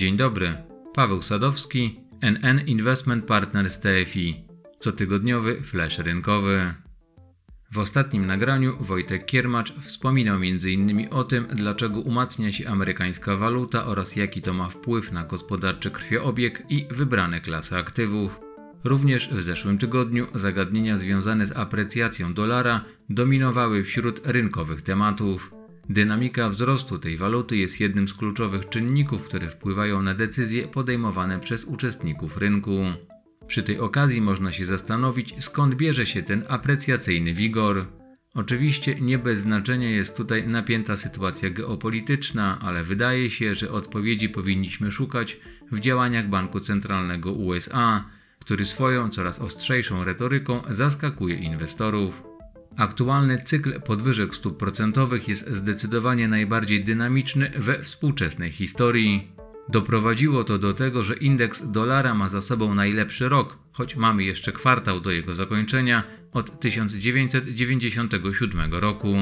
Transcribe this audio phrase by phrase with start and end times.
[0.00, 0.56] Dzień dobry,
[0.94, 4.44] Paweł Sadowski, NN Investment Partners TFI,
[4.78, 6.74] cotygodniowy flash rynkowy.
[7.72, 11.08] W ostatnim nagraniu Wojtek Kiermacz wspominał m.in.
[11.10, 16.62] o tym, dlaczego umacnia się amerykańska waluta oraz jaki to ma wpływ na gospodarczy krwioobieg
[16.68, 18.40] i wybrane klasy aktywów.
[18.84, 25.59] Również w zeszłym tygodniu zagadnienia związane z aprecjacją dolara dominowały wśród rynkowych tematów.
[25.88, 31.64] Dynamika wzrostu tej waluty jest jednym z kluczowych czynników, które wpływają na decyzje podejmowane przez
[31.64, 32.84] uczestników rynku.
[33.46, 37.86] Przy tej okazji można się zastanowić, skąd bierze się ten aprecjacyjny wigor.
[38.34, 44.90] Oczywiście nie bez znaczenia jest tutaj napięta sytuacja geopolityczna, ale wydaje się, że odpowiedzi powinniśmy
[44.90, 45.36] szukać
[45.72, 48.04] w działaniach Banku Centralnego USA,
[48.38, 52.29] który swoją coraz ostrzejszą retoryką zaskakuje inwestorów.
[52.80, 59.32] Aktualny cykl podwyżek stóp procentowych jest zdecydowanie najbardziej dynamiczny we współczesnej historii.
[59.68, 64.52] Doprowadziło to do tego, że indeks dolara ma za sobą najlepszy rok, choć mamy jeszcze
[64.52, 69.16] kwartał do jego zakończenia od 1997 roku.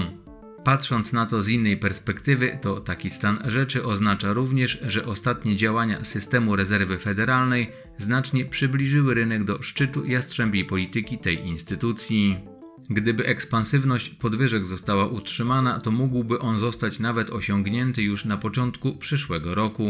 [0.64, 6.04] Patrząc na to z innej perspektywy, to taki stan rzeczy oznacza również, że ostatnie działania
[6.04, 12.57] systemu rezerwy federalnej znacznie przybliżyły rynek do szczytu jastrzębiej polityki tej instytucji.
[12.90, 19.54] Gdyby ekspansywność podwyżek została utrzymana, to mógłby on zostać nawet osiągnięty już na początku przyszłego
[19.54, 19.88] roku.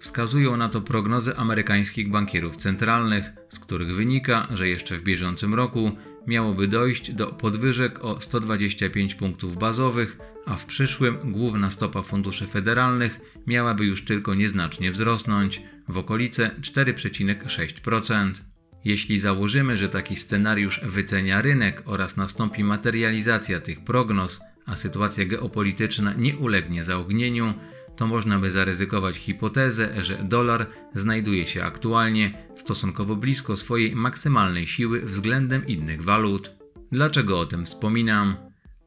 [0.00, 5.92] Wskazują na to prognozy amerykańskich bankierów centralnych, z których wynika, że jeszcze w bieżącym roku
[6.26, 13.20] miałoby dojść do podwyżek o 125 punktów bazowych, a w przyszłym główna stopa funduszy federalnych
[13.46, 18.51] miałaby już tylko nieznacznie wzrosnąć w okolice 4,6%.
[18.84, 26.14] Jeśli założymy, że taki scenariusz wycenia rynek oraz nastąpi materializacja tych prognoz, a sytuacja geopolityczna
[26.14, 27.54] nie ulegnie zaognieniu,
[27.96, 35.00] to można by zaryzykować hipotezę, że dolar znajduje się aktualnie stosunkowo blisko swojej maksymalnej siły
[35.00, 36.50] względem innych walut.
[36.92, 38.36] Dlaczego o tym wspominam?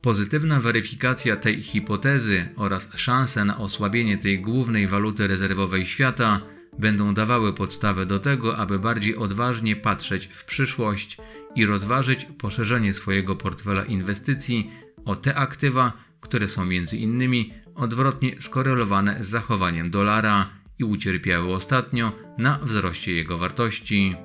[0.02, 6.42] Pozytywna weryfikacja tej hipotezy oraz szanse na osłabienie tej głównej waluty rezerwowej świata
[6.80, 11.18] będą dawały podstawę do tego, aby bardziej odważnie patrzeć w przyszłość
[11.56, 14.72] i rozważyć poszerzenie swojego portfela inwestycji
[15.06, 20.50] o te aktywa, które są między innymi odwrotnie skorelowane z zachowaniem dolara
[20.80, 24.16] i ucierpiały ostatnio na wzroście jego wartości.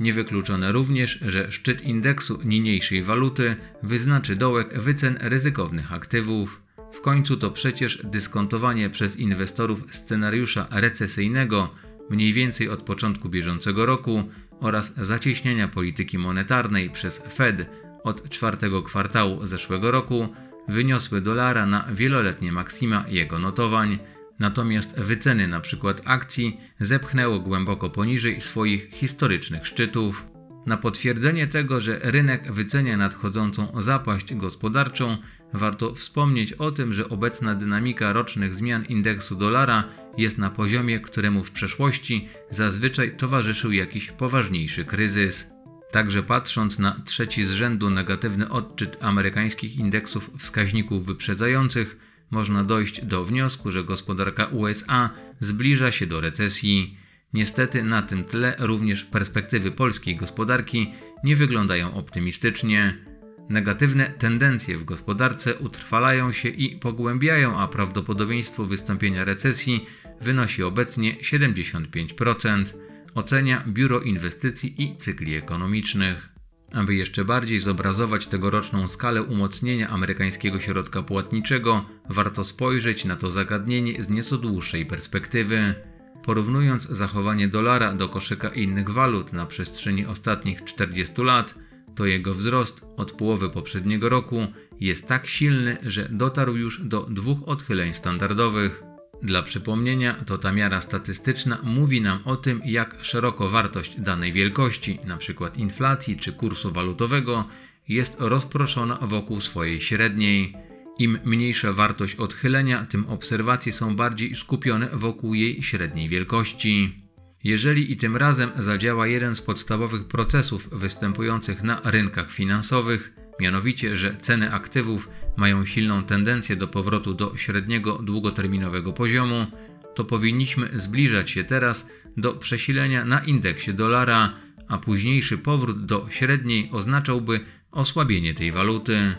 [0.00, 6.62] Niewykluczone również, że szczyt indeksu niniejszej waluty wyznaczy dołek wycen ryzykownych aktywów.
[6.92, 11.74] W końcu to przecież dyskontowanie przez inwestorów scenariusza recesyjnego
[12.10, 14.24] mniej więcej od początku bieżącego roku
[14.60, 17.66] oraz zacieśniania polityki monetarnej przez Fed
[18.04, 20.28] od czwartego kwartału zeszłego roku
[20.68, 23.98] wyniosły dolara na wieloletnie maksima jego notowań,
[24.38, 25.94] natomiast wyceny np.
[26.04, 30.26] akcji zepchnęło głęboko poniżej swoich historycznych szczytów.
[30.66, 35.16] Na potwierdzenie tego, że rynek wycenia nadchodzącą zapaść gospodarczą,
[35.52, 39.84] warto wspomnieć o tym, że obecna dynamika rocznych zmian indeksu dolara
[40.18, 45.50] jest na poziomie, któremu w przeszłości zazwyczaj towarzyszył jakiś poważniejszy kryzys.
[45.90, 51.96] Także patrząc na trzeci z rzędu negatywny odczyt amerykańskich indeksów wskaźników wyprzedzających,
[52.30, 55.10] można dojść do wniosku, że gospodarka USA
[55.40, 56.96] zbliża się do recesji.
[57.34, 60.92] Niestety na tym tle również perspektywy polskiej gospodarki
[61.24, 63.09] nie wyglądają optymistycznie.
[63.50, 69.86] Negatywne tendencje w gospodarce utrwalają się i pogłębiają, a prawdopodobieństwo wystąpienia recesji
[70.20, 72.74] wynosi obecnie 75%
[73.14, 76.28] ocenia Biuro Inwestycji i Cykli Ekonomicznych.
[76.72, 84.04] Aby jeszcze bardziej zobrazować tegoroczną skalę umocnienia amerykańskiego środka płatniczego, warto spojrzeć na to zagadnienie
[84.04, 85.74] z nieco dłuższej perspektywy.
[86.22, 91.54] Porównując zachowanie dolara do koszyka innych walut na przestrzeni ostatnich 40 lat,
[91.94, 94.46] to jego wzrost od połowy poprzedniego roku
[94.80, 98.82] jest tak silny, że dotarł już do dwóch odchyleń standardowych.
[99.22, 104.98] Dla przypomnienia, to ta miara statystyczna mówi nam o tym, jak szeroko wartość danej wielkości,
[105.04, 105.50] np.
[105.56, 107.48] inflacji czy kursu walutowego,
[107.88, 110.54] jest rozproszona wokół swojej średniej.
[110.98, 117.02] Im mniejsza wartość odchylenia, tym obserwacje są bardziej skupione wokół jej średniej wielkości.
[117.44, 124.16] Jeżeli i tym razem zadziała jeden z podstawowych procesów występujących na rynkach finansowych, mianowicie, że
[124.16, 129.46] ceny aktywów mają silną tendencję do powrotu do średniego długoterminowego poziomu,
[129.94, 134.32] to powinniśmy zbliżać się teraz do przesilenia na indeksie dolara,
[134.68, 137.40] a późniejszy powrót do średniej oznaczałby
[137.70, 139.14] osłabienie tej waluty.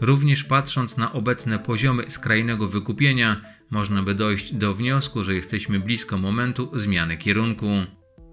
[0.00, 6.18] Również patrząc na obecne poziomy skrajnego wykupienia, można by dojść do wniosku, że jesteśmy blisko
[6.18, 7.66] momentu zmiany kierunku.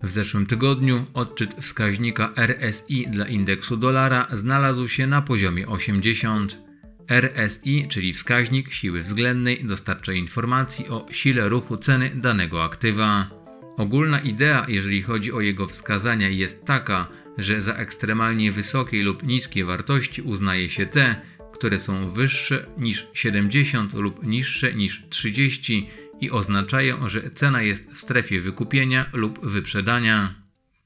[0.04, 6.58] W zeszłym tygodniu odczyt wskaźnika RSI dla indeksu dolara znalazł się na poziomie 80.
[7.12, 13.28] RSI, czyli wskaźnik siły względnej, dostarcza informacji o sile ruchu ceny danego aktywa.
[13.78, 17.08] Ogólna idea, jeżeli chodzi o jego wskazania, jest taka,
[17.38, 21.16] że za ekstremalnie wysokie lub niskie wartości uznaje się te,
[21.62, 25.90] które są wyższe niż 70 lub niższe niż 30
[26.22, 30.36] i oznaczają, że cena jest w strefie wykupienia lub wyprzedania.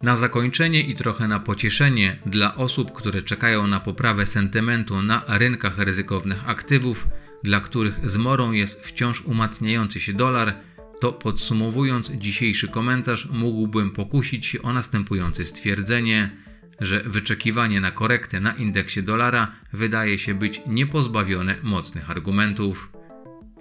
[0.02, 5.80] Na zakończenie i trochę na pocieszenie dla osób, które czekają na poprawę sentymentu na rynkach
[5.80, 7.08] ryzykownych aktywów,
[7.44, 10.56] dla których zmorą jest wciąż umacniający się dolar,
[11.02, 16.46] to podsumowując dzisiejszy komentarz, mógłbym pokusić się o następujące stwierdzenie,
[16.80, 22.92] że wyczekiwanie na korektę na indeksie dolara wydaje się być niepozbawione mocnych argumentów.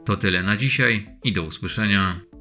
[0.05, 2.34] To tyle na dzisiaj i do usłyszenia.